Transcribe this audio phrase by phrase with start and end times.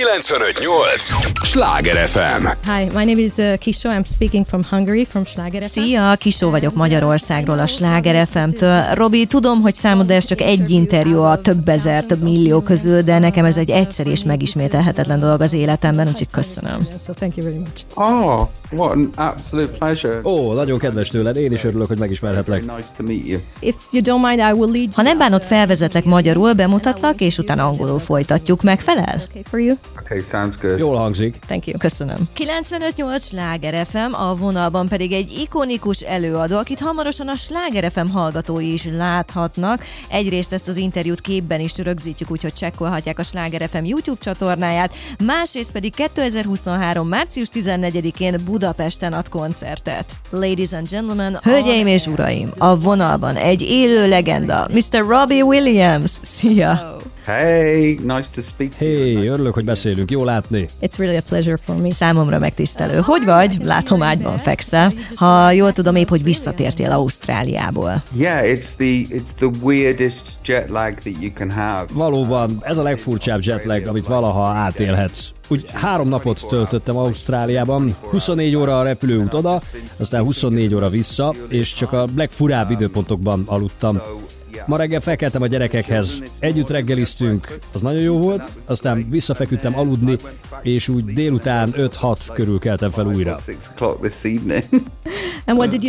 [0.00, 1.12] 958!
[1.42, 2.46] Sláger FM!
[2.64, 3.90] Hi, my name is uh, Kisho.
[3.90, 5.68] I'm speaking from Hungary, from Schlager FM.
[5.68, 8.82] Szia, Kisó vagyok Magyarországról, a Sláger FM-től.
[8.94, 13.18] Robi, tudom, hogy számodra ez csak egy interjú a több ezer, több millió közül, de
[13.18, 16.88] nekem ez egy egyszer és megismételhetetlen dolog az életemben, úgyhogy köszönöm.
[17.04, 17.84] So thank you very much.
[17.94, 20.20] Oh, what an absolute pleasure.
[20.24, 22.64] Ó, nagyon kedves tőled, én is örülök, hogy megismerhetlek.
[22.64, 23.40] Very nice to meet you.
[23.60, 27.66] If you don't mind, I will lead Ha nem bánod, felvezetlek magyarul, bemutatlak, és utána
[27.66, 28.62] angolul folytatjuk.
[28.62, 29.22] Megfelel?
[29.30, 29.74] Okay for you?
[29.98, 30.78] Okay, sounds good.
[30.78, 31.36] Jól hangzik.
[31.46, 31.78] Thank you.
[31.78, 32.16] Köszönöm.
[32.36, 38.72] 95.8 Sláger FM, a vonalban pedig egy ikonikus előadó, akit hamarosan a Sláger FM hallgatói
[38.72, 39.84] is láthatnak.
[40.08, 45.72] Egyrészt ezt az interjút képben is rögzítjük, úgyhogy csekkolhatják a Sláger FM YouTube csatornáját, másrészt
[45.72, 47.08] pedig 2023.
[47.08, 50.04] március 14-én Budapesten ad koncertet.
[50.30, 55.04] Ladies and gentlemen, hölgyeim és uraim, a vonalban egy élő legenda, Mr.
[55.06, 56.10] Robbie Williams.
[56.22, 56.98] Szia!
[57.24, 59.20] Hey, nice to speak to you.
[59.20, 60.68] Hé, örülök, hogy beszélünk, jó látni.
[60.82, 61.90] It's really a pleasure for me.
[61.90, 63.00] Számomra megtisztelő.
[63.00, 63.56] Hogy vagy?
[63.62, 64.92] Látom ágyban fekszel.
[65.14, 68.02] Ha jól tudom, épp hogy visszatértél Ausztráliából.
[68.16, 71.84] Yeah, it's the it's the weirdest jet lag that you can have.
[71.92, 75.28] Valóban, ez a legfurcsább jetlag, amit valaha átélhetsz.
[75.48, 79.62] Úgy három napot töltöttem Ausztráliában, 24 óra a repülőút oda,
[79.98, 83.96] aztán 24 óra vissza, és csak a legfurább időpontokban aludtam.
[84.70, 90.16] Ma reggel felkeltem a gyerekekhez, együtt reggeliztünk, az nagyon jó volt, aztán visszafeküdtem aludni,
[90.62, 93.38] és úgy délután 5-6 körül keltem fel újra.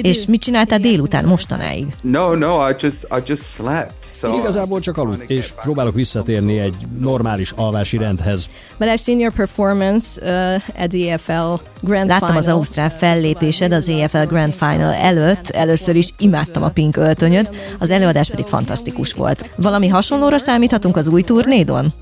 [0.01, 1.87] És mit csináltál délután mostanáig?
[2.01, 3.93] no, no, I just I just slept.
[4.19, 8.49] So Igazából csak alud, és próbálok visszatérni egy normális alvási rendhez.
[8.77, 12.57] But I've seen your performance uh, at the EFL Grand Láttam az Final.
[12.57, 18.29] Ausztrál fellépésed az EFL Grand Final előtt, először is imádtam a pink öltönyöd, az előadás
[18.29, 19.49] pedig fantasztikus volt.
[19.57, 21.93] Valami hasonlóra számíthatunk az új turnédon?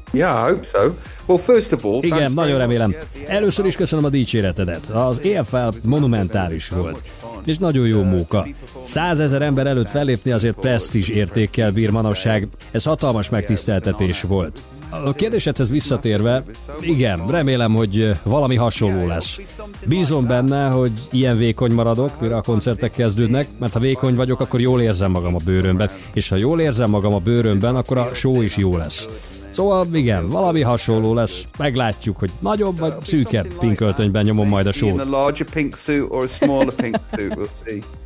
[2.01, 2.95] Igen, nagyon remélem.
[3.27, 4.89] Először is köszönöm a dicséretedet.
[4.89, 7.01] Az EFL monumentális volt,
[7.45, 8.47] és nagyon jó móka.
[8.81, 12.47] Százezer ember előtt fellépni azért presztízs értékkel bír manapság.
[12.71, 14.61] Ez hatalmas megtiszteltetés volt.
[14.89, 16.43] A kérdésedhez visszatérve,
[16.81, 19.39] igen, remélem, hogy valami hasonló lesz.
[19.85, 24.59] Bízom benne, hogy ilyen vékony maradok, mire a koncertek kezdődnek, mert ha vékony vagyok, akkor
[24.59, 28.41] jól érzem magam a bőrömben, és ha jól érzem magam a bőrömben, akkor a show
[28.41, 29.07] is jó lesz.
[29.49, 31.47] Szóval igen, valami hasonló lesz.
[31.57, 35.07] Meglátjuk, hogy nagyobb vagy szűkebb pinköltönyben nyomom majd a sót.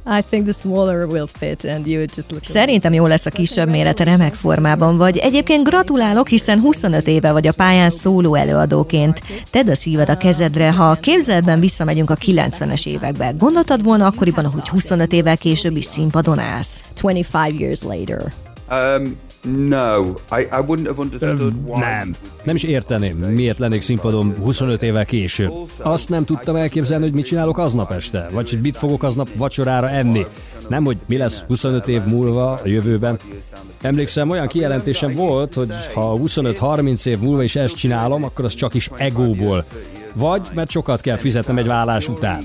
[0.05, 3.69] I think the smaller will fit and you just look Szerintem jó lesz a kisebb
[3.69, 5.17] mérete, remek formában vagy.
[5.17, 9.21] Egyébként gratulálok, hiszen 25 éve vagy a pályán szóló előadóként.
[9.51, 13.33] Tedd a szíved a kezedre, ha a képzeletben visszamegyünk a 90-es évekbe.
[13.37, 16.81] Gondoltad volna akkoriban, hogy 25 évvel később is színpadon állsz?
[17.01, 18.33] 25 years later.
[18.71, 21.79] Um, no, I, I wouldn't have understood why.
[21.79, 22.15] Nem.
[22.43, 25.51] Nem is érteném, miért lennék színpadon 25 évvel később.
[25.79, 29.89] Azt nem tudtam elképzelni, hogy mit csinálok aznap este, vagy hogy mit fogok aznap vacsorára
[29.89, 30.25] enni.
[30.67, 33.17] Nem, hogy mi lesz 25 év múlva a jövőben.
[33.81, 38.73] Emlékszem, olyan kijelentésem volt, hogy ha 25-30 év múlva is ezt csinálom, akkor az csak
[38.73, 39.65] is egóból.
[40.15, 42.43] Vagy mert sokat kell fizetnem egy vállás után.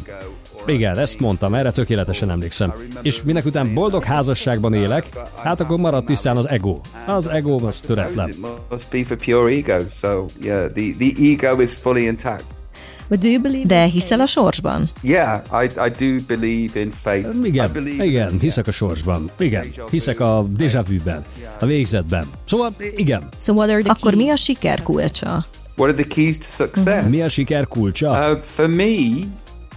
[0.68, 2.72] Igen, ezt mondtam, erre tökéletesen emlékszem.
[3.02, 5.06] És minek után boldog házasságban élek,
[5.42, 6.76] hát akkor marad tisztán az ego.
[7.06, 8.28] Az ego az töretlen.
[8.28, 8.36] It
[8.70, 9.84] must be for pure ego.
[10.00, 12.44] So yeah, the, the ego is fully intact.
[13.08, 14.90] But do you believe De hiszel a sorsban?
[15.02, 17.28] Yeah, I, I do believe in fate.
[17.42, 19.30] I Igen, believe igen, hiszek a sorsban.
[19.38, 21.24] Igen, hiszek a déjà vu-ben,
[21.60, 22.26] a végzetben.
[22.44, 25.46] Szóval igen, So what are the Akkor mi a siker kulcsa?
[25.76, 27.08] What are the keys to success?
[27.08, 28.30] mi a siker kulcsa?
[28.32, 28.94] Uh, for me,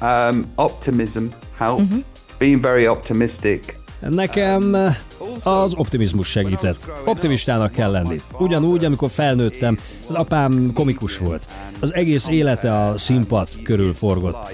[0.02, 1.26] um, optimism
[1.58, 2.06] helped.
[2.38, 3.80] Being very optimistic.
[4.10, 4.96] Nekem eh,
[5.44, 6.92] az optimizmus segített.
[7.06, 8.22] Optimistának kell lenni.
[8.40, 11.48] Ugyanúgy, amikor felnőttem, az apám komikus volt.
[11.80, 14.54] Az egész élete a színpad körül forgott.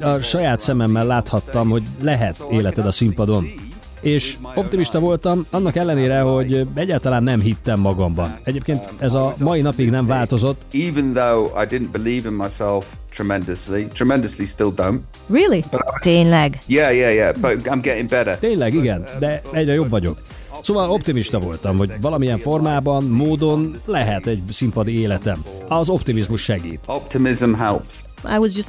[0.00, 3.65] A saját szememmel láthattam, hogy lehet életed a színpadon.
[4.06, 8.38] És optimista voltam, annak ellenére, hogy egyáltalán nem hittem magamban.
[8.44, 13.86] Egyébként ez a mai napig nem változott, Even though I didn't believe in myself tremendously,
[13.86, 14.98] tremendously still don't.
[15.30, 15.64] Really?
[16.00, 16.58] Tényleg?
[16.66, 17.34] Yeah, yeah, yeah.
[17.40, 18.38] But I'm getting better.
[18.38, 20.18] Tényleg, igen, de egyre jobb vagyok.
[20.66, 25.42] Szóval optimista voltam, hogy valamilyen formában, módon lehet egy színpadi életem.
[25.68, 26.80] Az optimizmus segít.
[26.86, 27.94] Optimism helps.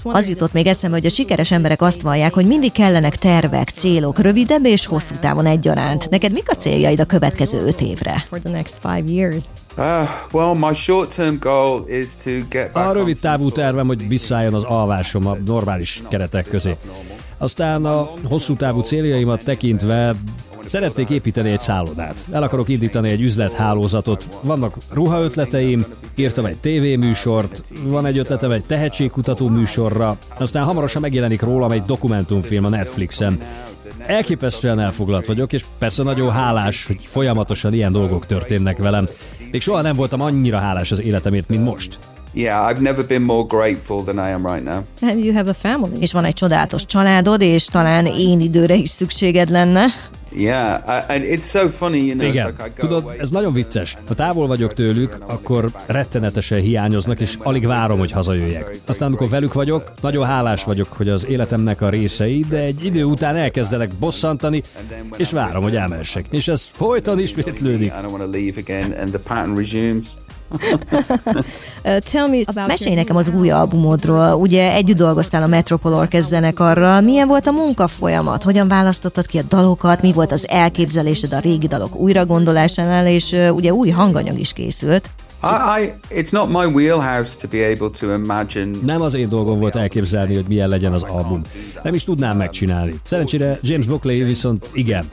[0.04, 4.20] Az jutott még eszembe, hogy a sikeres emberek azt vallják, hogy mindig kellenek tervek, célok,
[4.20, 6.10] rövidebb és hosszú távon egyaránt.
[6.10, 8.26] Neked mik a céljaid a következő öt évre?
[8.30, 9.46] for the next five years.
[10.32, 14.54] Well, my short-term goal is to get back A on rövid távú tervem, hogy visszaálljon
[14.54, 16.76] az alvásom a normális keretek közé.
[17.38, 20.16] Aztán a hosszú távú céljaimat tekintve
[20.68, 22.26] Szeretnék építeni egy szállodát.
[22.32, 24.28] El akarok indítani egy üzlethálózatot.
[24.42, 25.86] Vannak ruhaötleteim,
[26.16, 32.66] írtam egy tévéműsort, van egy ötletem egy tehetségkutató műsorra, aztán hamarosan megjelenik rólam egy dokumentumfilm
[32.66, 33.38] a Netflixen.
[33.98, 39.08] Elképesztően elfoglalt vagyok, és persze nagyon hálás, hogy folyamatosan ilyen dolgok történnek velem.
[39.52, 42.00] Még soha nem voltam annyira hálás az életemért, mint most.
[42.34, 45.10] Yeah, I've never been more grateful than I am right now.
[45.12, 46.00] And you have a family.
[46.00, 49.86] És van egy csodálatos családod, és talán én időre is szükséged lenne.
[52.30, 53.98] Igen, tudod, ez nagyon vicces.
[54.08, 58.80] Ha távol vagyok tőlük, akkor rettenetesen hiányoznak, és alig várom, hogy hazajöjjek.
[58.86, 63.04] Aztán, amikor velük vagyok, nagyon hálás vagyok, hogy az életemnek a részei, de egy idő
[63.04, 64.62] után elkezdenek bosszantani,
[65.18, 66.26] és várom, hogy elmehessek.
[66.32, 67.92] És ez folyton ismétlődik.
[72.12, 74.34] Tell me about Mesélj nekem az új albumodról.
[74.34, 77.02] Ugye együtt dolgoztál a Metropol Orkest zenekarral.
[77.02, 78.44] Milyen volt a munkafolyamat?
[78.44, 80.02] Hogyan választottad ki a dalokat?
[80.02, 83.08] Mi volt az elképzelésed a régi dalok újragondolásánál?
[83.08, 85.10] És ugye új hanganyag is készült.
[88.86, 91.42] Nem az én dolgom volt elképzelni, hogy milyen legyen az album.
[91.84, 93.00] Nem is tudnám megcsinálni.
[93.04, 95.06] Szerencsére James Buckley viszont igen.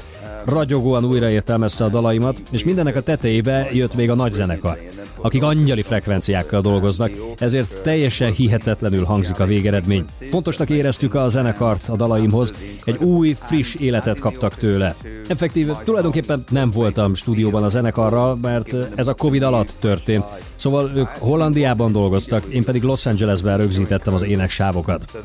[0.44, 4.78] Ragyogóan újraértelmezte a dalaimat, és mindennek a tetejébe jött még a nagy zenekar,
[5.24, 10.04] akik angyali frekvenciákkal dolgoznak, ezért teljesen hihetetlenül hangzik a végeredmény.
[10.30, 12.52] Fontosnak éreztük a zenekart a dalaimhoz,
[12.84, 14.94] egy új, friss életet kaptak tőle.
[15.28, 20.24] Effektív, tulajdonképpen nem voltam stúdióban a zenekarral, mert ez a Covid alatt történt,
[20.56, 25.04] szóval ők Hollandiában dolgoztak, én pedig Los Angelesben rögzítettem az éneksávokat.
[25.10, 25.18] So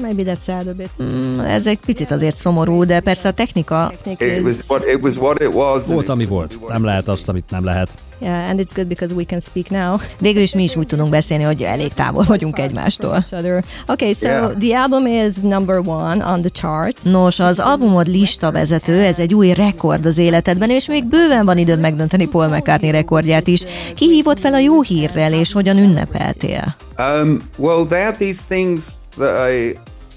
[0.00, 0.90] Maybe that's sad a bit.
[1.02, 3.92] Mm, Ez egy picit azért szomorú, de persze a technika
[5.94, 6.58] Volt, ami volt.
[6.68, 7.94] Nem lehet azt, amit nem lehet.
[8.20, 9.96] yeah, and it's good because we can speak now.
[10.20, 13.14] Végül is mi is úgy tudunk beszélni, hogy elég távol vagyunk egymástól.
[13.14, 13.64] Each other.
[13.86, 14.56] Okay, so Yeah.
[14.58, 17.02] the album is number one on the charts.
[17.02, 21.58] Nos, az albumod lista vezető, ez egy új rekord az életedben, és még bőven van
[21.58, 23.64] időd megdönteni Paul McCartney rekordját is.
[23.94, 26.76] Ki hívott fel a jó hírrel, és hogyan ünnepeltél?
[26.98, 28.82] Um, well, they have these things.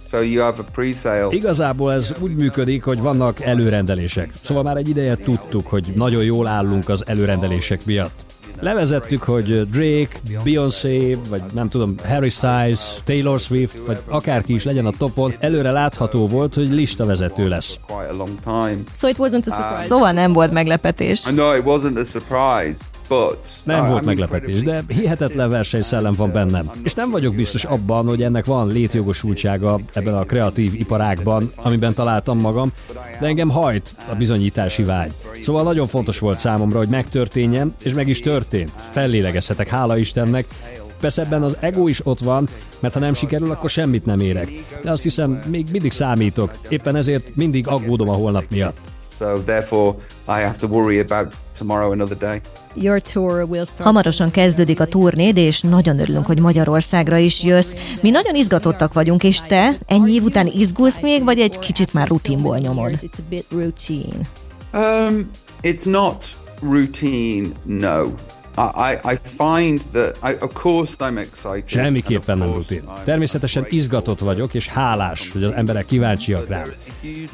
[0.10, 1.28] So you have a pre-sale.
[1.30, 4.32] Igazából ez úgy működik, hogy vannak előrendelések.
[4.44, 8.26] Szóval már egy ideje tudtuk, hogy nagyon jól állunk az előrendelések miatt.
[8.60, 14.86] Levezettük, hogy Drake, Beyoncé, vagy nem tudom, Harry Styles, Taylor Swift, vagy akárki is legyen
[14.86, 17.80] a topon, előre látható volt, hogy listavezető lesz.
[17.88, 18.78] Quite a long time.
[18.94, 19.82] So it wasn't a surprise.
[19.82, 21.26] Szóval nem volt meglepetés.
[23.64, 26.72] Nem uh, volt I'm meglepetés, de hihetetlen versenyszellem van bennem.
[26.84, 32.40] És nem vagyok biztos abban, hogy ennek van létjogosultsága ebben a kreatív iparágban, amiben találtam
[32.40, 32.72] magam,
[33.20, 35.14] de engem hajt a bizonyítási vágy.
[35.42, 38.72] Szóval nagyon fontos volt számomra, hogy megtörténjen, és meg is történt.
[38.92, 40.48] Fellélegezhetek, hála Istennek.
[41.00, 42.48] Persze ebben az ego is ott van,
[42.80, 44.52] mert ha nem sikerül, akkor semmit nem érek.
[44.84, 46.58] De azt hiszem, még mindig számítok.
[46.70, 48.78] Éppen ezért mindig aggódom a holnap miatt.
[49.18, 49.96] So therefore,
[50.28, 52.42] I have to worry about tomorrow another day.
[52.74, 53.82] Your tour will start.
[53.82, 57.74] Hamarosan kezdődik a turnéd, és nagyon örülünk, hogy Magyarországra is jössz.
[58.02, 62.08] Mi nagyon izgatottak vagyunk, és te ennyi év után izgulsz még, vagy egy kicsit már
[62.08, 62.92] rutinból nyomod?
[62.92, 64.30] It's a bit routine.
[64.74, 65.30] Um,
[65.62, 66.26] it's not
[66.62, 67.48] routine.
[67.64, 68.04] No,
[68.58, 70.18] I, I, I find that.
[70.24, 71.68] I, of course, I'm excited.
[71.68, 72.84] Semmiképpen nem rutin.
[73.04, 76.66] Természetesen izgatott vagyok, és hálás, hogy az emberek kíváncsiak rám.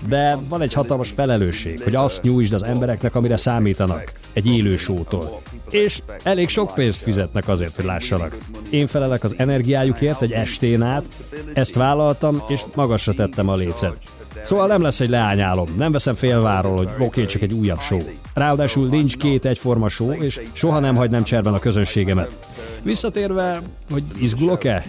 [0.08, 5.42] De van egy hatalmas felelősség, hogy azt nyújtsd az embereknek, amire számítanak, egy élő sótól.
[5.70, 8.38] És elég sok pénzt fizetnek azért, hogy lássanak.
[8.70, 11.06] Én felelek az energiájukért egy estén át,
[11.54, 14.00] ezt vállaltam, és magasra tettem a lécet.
[14.44, 18.00] Szóval nem lesz egy leányálom, nem veszem félváról, hogy oké, okay, csak egy újabb show.
[18.34, 22.38] Ráadásul nincs két egyforma show, és soha nem hagynám cserben a közönségemet.
[22.84, 23.62] Visszatérve,
[23.92, 24.86] hogy izgulok-e?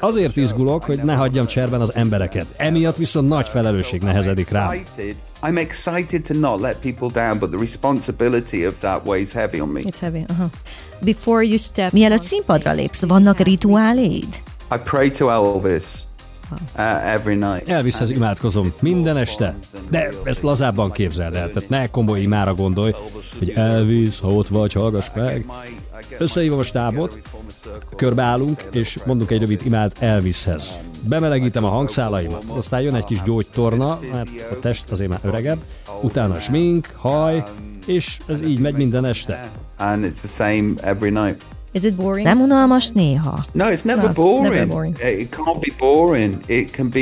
[0.00, 2.46] Azért izgulok, hogy ne hagyjam cserben az embereket.
[2.56, 4.70] Emiatt viszont nagy felelősség nehezedik rám.
[4.70, 5.16] excited.
[5.42, 9.68] I'm excited to not let people down, but the responsibility of that weighs heavy on
[9.68, 9.80] me.
[9.80, 10.24] It's heavy.
[10.30, 10.50] Uh-huh.
[11.00, 14.42] Before you step Mielőtt színpadra lépsz, vannak rituáléid?
[14.72, 15.84] I pray to Elvis
[17.04, 17.68] every night.
[17.68, 19.54] Elviszhez imádkozom minden este,
[19.90, 22.94] de ezt lazábban képzeld el, tehát ne komoly imára gondolj,
[23.38, 25.46] hogy Elvis, ha ott vagy, hallgass meg.
[26.18, 27.18] Összehívom a stábot,
[27.96, 30.78] körbeállunk, és mondunk egy rövid imát Elvishez.
[31.02, 35.58] Bemelegítem a hangszálaimat, aztán jön egy kis gyógytorna, mert a test azért már öregebb,
[36.02, 37.44] utána smink, haj,
[37.86, 39.50] és ez így megy minden este.
[39.76, 41.44] And it's the same every night.
[41.72, 42.26] Is it boring?
[42.26, 43.46] Nem unalmas néha?
[43.52, 44.42] No, it's never No, boring.
[44.52, 44.96] never boring.
[45.18, 46.38] It can't be boring.
[46.46, 47.00] It can be.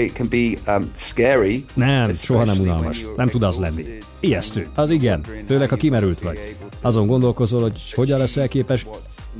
[0.00, 1.64] It can be um, scary.
[1.74, 3.06] Nem, soha nem unalmas.
[3.16, 3.84] Nem tud az lenni.
[4.20, 4.68] Ijesztő.
[4.74, 6.56] Az igen, főleg ha kimerült vagy.
[6.80, 8.86] Azon gondolkozol, hogy hogyan leszel képes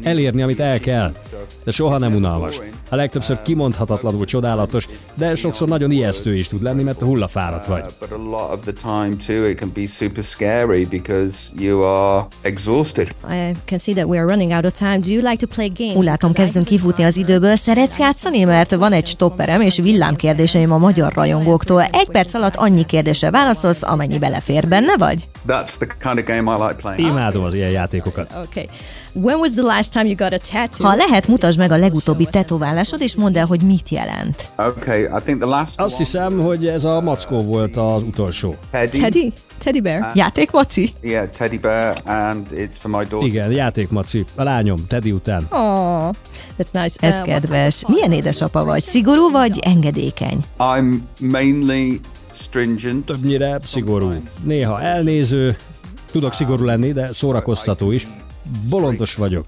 [0.03, 1.13] elérni, amit el kell.
[1.65, 2.61] De soha nem unalmas.
[2.91, 7.83] A legtöbbször kimondhatatlanul csodálatos, de sokszor nagyon ijesztő is tud lenni, mert a hullafáradt vagy.
[13.25, 13.31] Uh?
[15.97, 17.57] Úgy látom, kezdünk kifutni az időből.
[17.57, 18.45] Szeretsz játszani?
[18.45, 21.83] Mert van egy stopperem és villámkérdéseim a magyar rajongóktól.
[21.83, 24.69] Egy perc alatt annyi kérdésre válaszolsz, amennyi belefér.
[24.69, 25.29] Benne vagy?
[26.99, 28.37] Imádom az ilyen játékokat.
[28.47, 28.69] Okay.
[29.15, 30.87] When was the last time you got a tattoo?
[30.87, 34.47] Ha lehet, mutasd meg a legutóbbi tetoválásod, és mondd el, hogy mit jelent.
[34.57, 38.55] Okay, I think the last Azt hiszem, hogy ez a mackó volt az utolsó.
[38.71, 38.99] Teddy.
[39.01, 39.33] Teddy?
[39.59, 40.11] Teddy bear?
[40.15, 40.93] Játék, Maci?
[41.01, 43.29] Yeah, teddy bear, and it's for my daughter.
[43.29, 44.25] Igen, játékmaci.
[44.35, 45.47] A lányom, Teddy után.
[45.49, 46.11] Aw,
[46.59, 46.97] that's nice.
[47.01, 47.83] Ez Uh, kedves.
[47.87, 48.83] Milyen édesapa vagy?
[48.83, 50.45] Szigorú vagy engedékeny?
[50.59, 52.01] I'm mainly
[52.35, 53.05] stringent.
[53.05, 54.09] Többnyire szigorú.
[54.45, 55.57] Néha elnéző,
[56.13, 58.07] tudok szigorú lenni, de szórakoztató is.
[58.69, 59.47] Bolondos vagyok.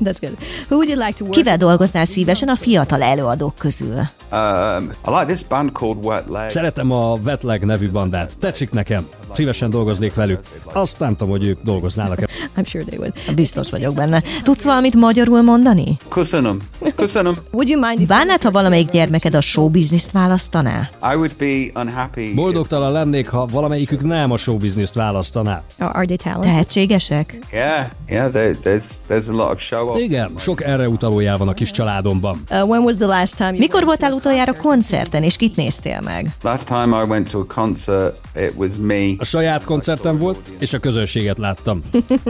[0.00, 0.36] That's good.
[0.68, 3.94] Who would you like to work Kivel dolgoznál szívesen a fiatal előadók közül?
[4.32, 6.50] Um, I like this band called Wet Leg.
[6.50, 8.38] Szeretem a Wetleg nevű bandát.
[8.38, 9.08] Tetszik nekem.
[9.32, 10.40] Szívesen dolgoznék velük.
[10.72, 12.28] Azt nem tudom, hogy ők dolgoznának-e.
[12.56, 13.34] I'm sure they would.
[13.34, 14.22] Biztos vagyok benne.
[14.42, 15.96] Tudsz valamit magyarul mondani?
[16.08, 16.58] Köszönöm.
[16.96, 17.34] Köszönöm.
[17.52, 20.90] Would you mind Bánnád, ha valamelyik gyermeked a showbizniszt választaná?
[21.12, 22.34] I would be unhappy.
[22.34, 25.62] Boldogtalan lennék, ha valamelyikük nem a showbizniszt választaná.
[25.78, 26.50] are are they talented?
[26.50, 27.38] Tehetségesek?
[27.52, 28.30] Yeah, yeah.
[28.30, 30.00] There, there's there's a lot of show off.
[30.00, 32.42] Igen, sok erre utaló jel van a kis családomban.
[32.50, 36.30] Uh, when was the last time Mikor voltál a utoljára koncerten, és kit néztél meg?
[36.42, 39.10] Last time I went to a concert, it was me.
[39.18, 41.80] A saját koncertem volt, és a közönséget láttam.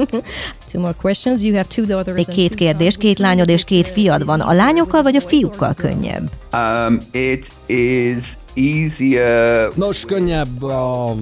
[0.71, 1.43] Two more questions.
[1.43, 4.41] You have two daughters Még két two kérdés, két lányod és két fiad van.
[4.41, 6.31] A lányokkal vagy a fiúkkal könnyebb?
[6.53, 8.25] Um, it is.
[9.75, 11.15] Nos, könnyebb a...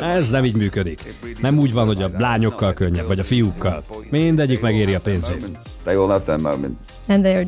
[0.00, 1.14] Ez nem így működik.
[1.40, 3.82] Nem úgy van, hogy a lányokkal könnyebb, vagy a fiúkkal.
[4.10, 5.50] Mindegyik megéri a pénzét.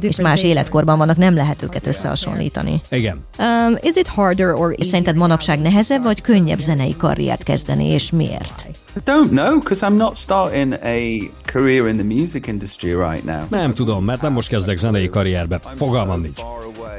[0.01, 2.81] És más életkorban vannak, nem lehet őket összehasonlítani.
[2.91, 3.25] Igen.
[3.39, 8.67] Um, is it harder or szerinted manapság nehezebb, vagy könnyebb zenei karriert kezdeni, és miért?
[8.97, 13.43] I don't know because I'm not starting a career in the music industry right now.
[13.51, 15.61] Nem tudom, mert nem most kezdek zenei karrierbe.
[15.77, 16.41] Fogalmam nincs.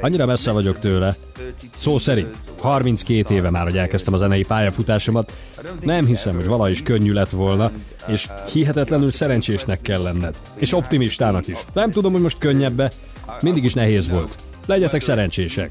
[0.00, 1.16] Annyira messze vagyok tőle.
[1.76, 5.32] Szó szerint, 32 éve már, hogy elkezdtem a zenei pályafutásomat.
[5.80, 7.70] Nem hiszem, hogy valaha is könnyű lett volna,
[8.06, 10.36] és hihetetlenül szerencsésnek kell lenned.
[10.54, 11.58] És optimistának is.
[11.72, 12.90] Nem tudom, hogy most könnyebbe,
[13.40, 14.36] mindig is nehéz volt.
[14.66, 15.70] Legyetek szerencsések.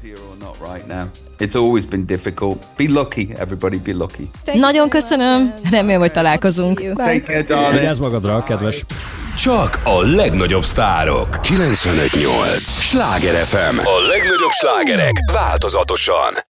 [1.38, 2.66] It's always been difficult.
[2.76, 3.78] Be lucky, everybody.
[3.78, 4.30] Be lucky.
[4.54, 6.82] Nagyon köszönöm, remélem, hogy találkozunk.
[6.96, 7.78] Take care, darling.
[7.78, 8.84] Vigyázz magadra, kedves.
[9.42, 11.28] Csak a legnagyobb sztárok.
[11.42, 12.80] 95.8.
[12.80, 13.78] Sláger FM.
[13.78, 16.48] A legnagyobb slágerek változatosan.